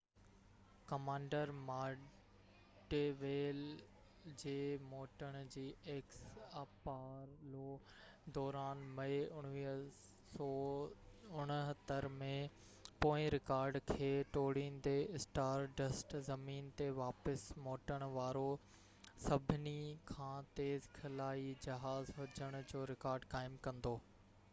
Apollo 0.03 0.75
x 0.75 0.85
commander 0.91 1.51
module 1.65 3.59
جي 4.43 4.53
موٽڻ 4.93 5.35
جي 5.55 5.65
دوران 8.37 8.81
مئي 9.01 9.19
1969 9.41 12.09
۾ 12.23 12.29
پوئين 13.05 13.29
رڪارڊ 13.35 13.77
کي 13.93 14.09
ٽوڙيندي 14.37 14.95
اسٽار 15.21 15.65
ڊسٽ 15.83 16.15
زمين 16.31 16.71
تي 16.81 16.87
واپس 17.01 17.43
موٽڻ 17.69 18.07
وارو 18.17 18.47
سڀني 19.27 19.75
کان 20.13 20.49
تيز 20.61 20.89
خلائي 21.01 21.53
جهاز 21.67 22.11
هجڻ 22.21 22.59
جو 22.73 22.83
رڪارڊ 22.95 23.29
قائم 23.37 23.59
ڪندو 23.69 23.93